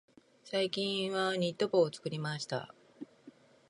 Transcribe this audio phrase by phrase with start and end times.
[0.43, 2.73] 最近はニット帽を作りました。